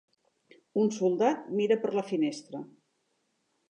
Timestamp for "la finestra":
2.01-2.67